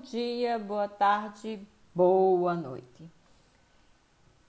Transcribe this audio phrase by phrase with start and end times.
[0.00, 1.60] dia, boa tarde,
[1.94, 3.08] boa noite.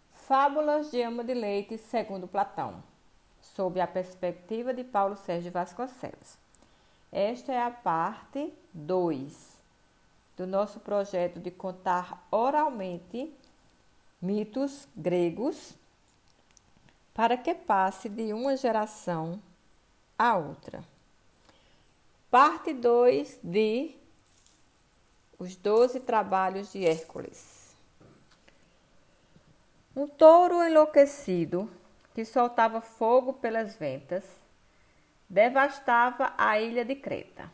[0.09, 2.81] Fábulas de Ama de Leite segundo Platão,
[3.41, 6.37] sob a perspectiva de Paulo Sérgio Vasconcelos.
[7.11, 9.61] Esta é a parte 2
[10.37, 13.31] do nosso projeto de contar oralmente
[14.21, 15.75] mitos gregos
[17.13, 19.41] para que passe de uma geração
[20.17, 20.81] a outra.
[22.29, 24.00] Parte 2 de
[25.41, 27.75] Os Doze Trabalhos de Hércules.
[29.95, 31.67] Um touro enlouquecido
[32.13, 34.23] que soltava fogo pelas ventas
[35.27, 37.51] devastava a ilha de Creta.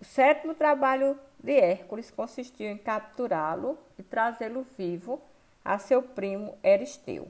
[0.00, 5.20] O sétimo trabalho de Hércules consistiu em capturá-lo e trazê-lo vivo
[5.64, 7.26] a seu primo Eristeu.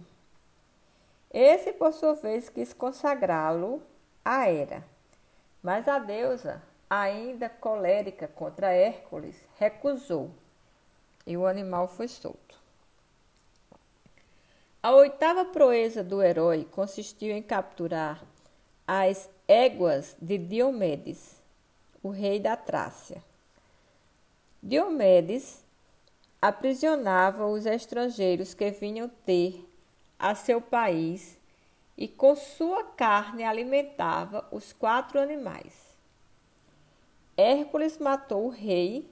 [1.33, 3.83] Esse, por sua vez, quis consagrá-lo
[4.23, 4.85] a Hera
[5.67, 10.31] mas a deusa, ainda colérica contra Hércules, recusou
[11.27, 12.57] e o animal foi solto.
[14.83, 18.23] A oitava proeza do herói consistiu em capturar
[18.87, 21.43] as éguas de Diomedes,
[22.03, 23.23] o rei da Trácia.
[24.63, 25.65] Diomedes
[26.41, 29.69] aprisionava os estrangeiros que vinham ter
[30.17, 31.37] a seu país
[31.97, 35.96] e com sua carne alimentava os quatro animais.
[37.37, 39.11] Hércules matou o rei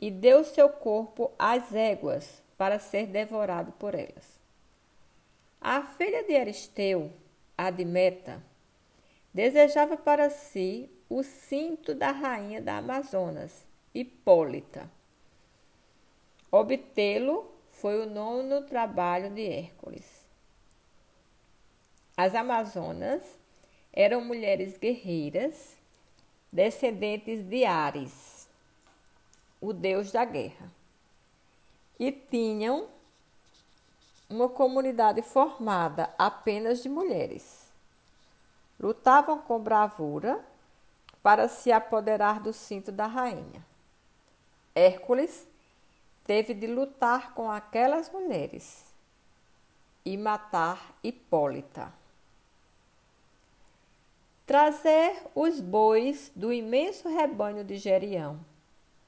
[0.00, 4.38] e deu seu corpo às éguas para ser devorado por elas.
[5.60, 7.10] A filha de Aristeu,
[7.56, 8.42] Admeta,
[9.32, 14.90] desejava para si o cinto da rainha da Amazonas, Hipólita.
[16.50, 20.24] Obtê-lo foi o nono trabalho de Hércules.
[22.16, 23.22] As Amazonas
[23.92, 25.76] eram mulheres guerreiras,
[26.54, 28.48] descendentes de Ares,
[29.60, 30.70] o deus da guerra,
[31.98, 32.86] e tinham
[34.30, 37.68] uma comunidade formada apenas de mulheres.
[38.78, 40.44] Lutavam com bravura
[41.24, 43.66] para se apoderar do cinto da rainha.
[44.76, 45.48] Hércules
[46.24, 48.84] teve de lutar com aquelas mulheres
[50.04, 52.03] e matar Hipólita
[54.46, 58.38] trazer os bois do imenso rebanho de Gerião,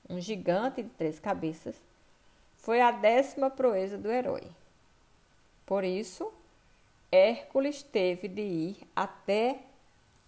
[0.09, 1.77] um gigante de três cabeças,
[2.57, 4.43] foi a décima proeza do herói.
[5.65, 6.33] Por isso,
[7.11, 9.61] Hércules teve de ir até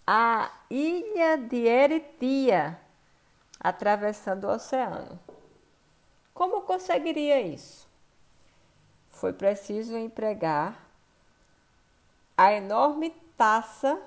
[0.06, 2.78] a ilha de Eritia,
[3.60, 5.18] atravessando o oceano.
[6.32, 7.88] Como conseguiria isso?
[9.10, 10.86] Foi preciso empregar
[12.36, 14.00] a enorme taça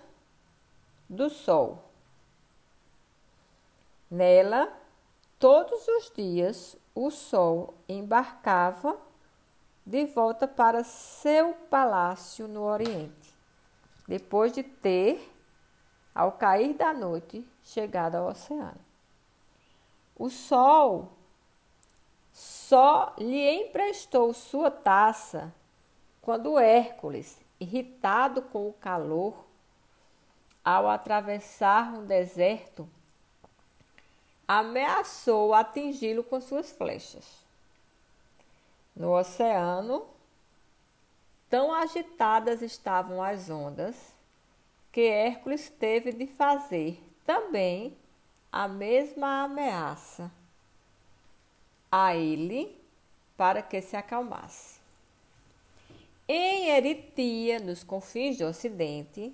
[1.12, 1.84] do sol.
[4.10, 4.72] Nela,
[5.38, 8.98] todos os dias, o sol embarcava
[9.86, 13.36] de volta para seu palácio no Oriente,
[14.08, 15.30] depois de ter,
[16.16, 18.80] ao cair da noite, chegado ao oceano.
[20.16, 21.10] O sol
[22.32, 25.54] só lhe emprestou sua taça
[26.22, 29.51] quando Hércules, irritado com o calor,
[30.64, 32.88] ao atravessar um deserto,
[34.48, 37.26] ameaçou atingi-lo com suas flechas.
[38.96, 40.06] No oceano,
[41.50, 43.96] tão agitadas estavam as ondas
[44.92, 47.96] que Hércules teve de fazer também
[48.52, 50.30] a mesma ameaça
[51.90, 52.78] a ele
[53.38, 54.80] para que se acalmasse.
[56.28, 59.34] Em Eritia, nos confins do Ocidente,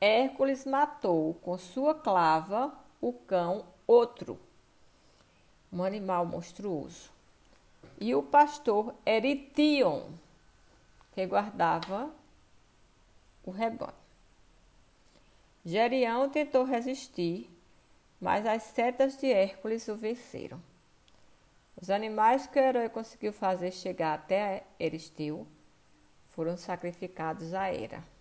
[0.00, 4.38] Hércules matou com sua clava o cão outro,
[5.72, 7.10] um animal monstruoso,
[8.00, 10.10] e o pastor Erition,
[11.12, 12.10] que guardava
[13.44, 13.94] o rebanho.
[15.64, 17.50] Gerião tentou resistir,
[18.20, 20.60] mas as setas de Hércules o venceram.
[21.80, 25.46] Os animais que o herói conseguiu fazer chegar até Eristeu
[26.28, 28.13] foram sacrificados a Hera.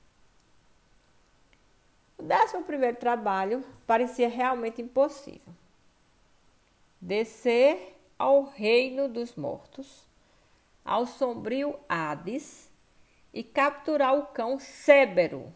[2.23, 5.53] O décimo primeiro trabalho parecia realmente impossível.
[7.01, 10.07] Descer ao reino dos mortos,
[10.85, 12.71] ao sombrio Hades
[13.33, 15.53] e capturar o cão Cébero.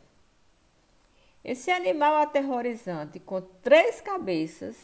[1.42, 4.76] Esse animal aterrorizante com três cabeças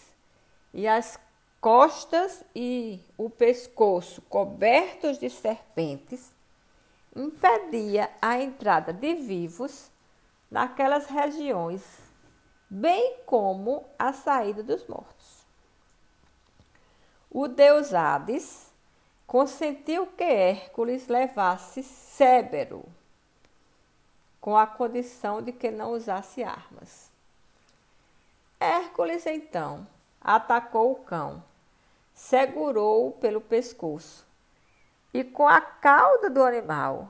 [0.74, 1.20] e as
[1.60, 6.34] costas e o pescoço cobertos de serpentes
[7.14, 9.92] impedia a entrada de vivos
[10.54, 11.82] naquelas regiões,
[12.70, 15.44] bem como a saída dos mortos.
[17.32, 18.72] O deus Hades
[19.26, 22.86] consentiu que Hércules levasse Cébero,
[24.40, 27.12] com a condição de que não usasse armas.
[28.60, 29.88] Hércules então
[30.22, 31.44] atacou o cão,
[32.14, 34.24] segurou-o pelo pescoço
[35.12, 37.10] e com a cauda do animal,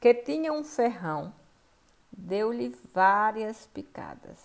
[0.00, 1.32] que tinha um ferrão,
[2.16, 4.38] deu-lhe várias picadas.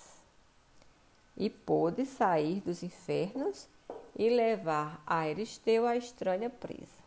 [1.37, 3.67] E pôde sair dos infernos
[4.17, 6.99] e levar a Aristeu a estranha presa.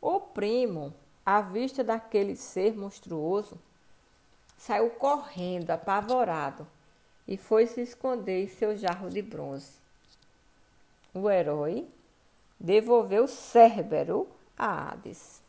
[0.00, 0.94] O primo,
[1.26, 3.58] à vista daquele ser monstruoso,
[4.56, 6.66] saiu correndo, apavorado,
[7.28, 9.72] e foi se esconder em seu jarro de bronze.
[11.12, 11.86] O herói
[12.58, 14.26] devolveu Cérbero
[14.56, 15.40] a Hades.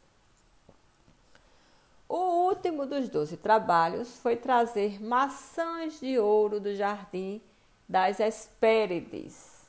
[2.13, 7.41] O último dos doze trabalhos foi trazer maçãs de ouro do jardim
[7.87, 9.61] das Hespérides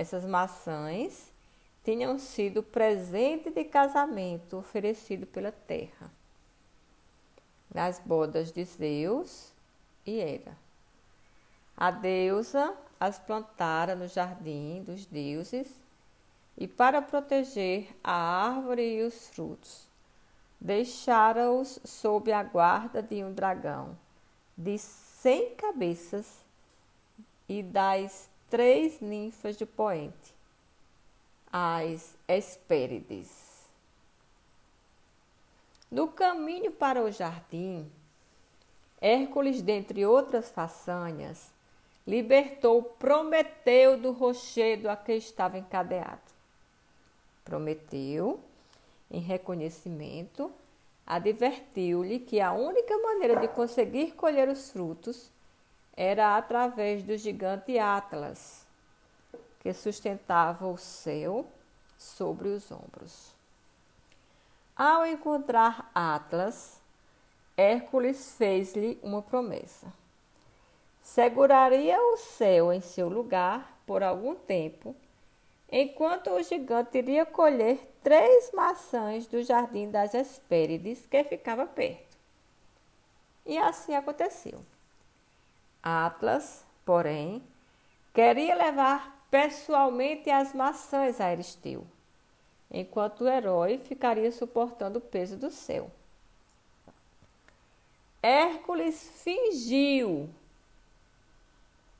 [0.00, 1.30] essas maçãs
[1.84, 6.10] tinham sido presente de casamento oferecido pela terra
[7.72, 9.52] nas bodas de Zeus
[10.06, 10.56] e Hera.
[11.76, 15.68] A deusa as plantara no jardim dos deuses
[16.56, 19.86] e para proteger a árvore e os frutos,
[20.60, 23.96] deixara-os sob a guarda de um dragão
[24.56, 26.44] de cem cabeças
[27.48, 30.34] e das três ninfas de poente,
[31.50, 33.30] as Hespérides.
[35.90, 37.90] No caminho para o jardim,
[39.00, 41.50] Hércules, dentre outras façanhas,
[42.06, 46.20] libertou Prometeu do rochedo a que estava encadeado.
[47.44, 48.38] Prometeu,
[49.10, 50.52] em reconhecimento,
[51.06, 55.30] advertiu-lhe que a única maneira de conseguir colher os frutos
[55.96, 58.64] era através do gigante Atlas,
[59.58, 61.46] que sustentava o céu
[61.98, 63.34] sobre os ombros.
[64.76, 66.80] Ao encontrar Atlas,
[67.56, 69.92] Hércules fez-lhe uma promessa.
[71.02, 74.94] Seguraria o céu em seu lugar por algum tempo,
[75.70, 82.16] enquanto o gigante iria colher três maçãs do jardim das Hespérides que ficava perto.
[83.46, 84.64] E assim aconteceu.
[85.82, 87.42] Atlas, porém,
[88.12, 91.86] queria levar pessoalmente as maçãs a Aristeu,
[92.70, 95.90] enquanto o herói ficaria suportando o peso do céu.
[98.22, 100.28] Hércules fingiu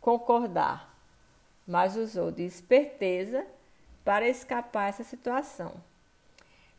[0.01, 0.95] concordar,
[1.67, 3.47] mas usou de esperteza
[4.05, 5.75] para escapar essa situação.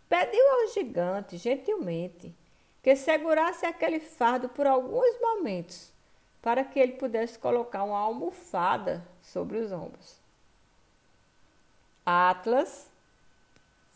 [0.10, 2.36] Pediu ao gigante, gentilmente,
[2.84, 5.92] que segurasse aquele fardo por alguns momentos
[6.42, 10.20] para que ele pudesse colocar uma almofada sobre os ombros.
[12.06, 12.90] Atlas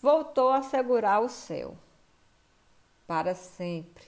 [0.02, 1.76] voltou a segurar o céu
[3.08, 4.06] para sempre,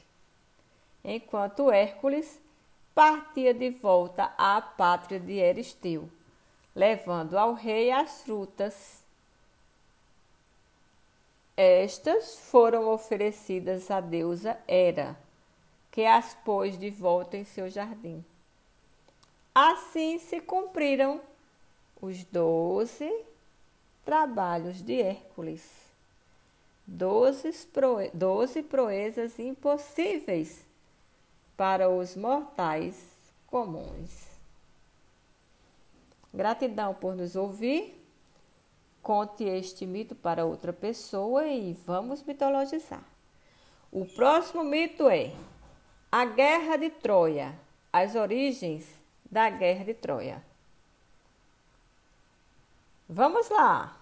[1.03, 2.39] enquanto Hércules
[2.93, 6.09] partia de volta à pátria de Eristeu,
[6.75, 9.03] levando ao rei as frutas.
[11.57, 15.17] Estas foram oferecidas à deusa Hera
[15.91, 18.23] que as pôs de volta em seu jardim.
[19.55, 21.19] Assim se cumpriram
[21.99, 23.11] os doze
[24.05, 25.67] trabalhos de Hércules,
[26.85, 27.51] doze,
[28.13, 30.63] doze proezas impossíveis
[31.57, 32.95] para os mortais
[33.47, 34.27] comuns.
[36.31, 37.96] Gratidão por nos ouvir.
[39.07, 43.01] Conte este mito para outra pessoa e vamos mitologizar.
[43.89, 45.31] O próximo mito é
[46.11, 47.57] a Guerra de Troia,
[47.93, 48.85] as origens
[49.31, 50.43] da Guerra de Troia.
[53.07, 53.96] Vamos lá!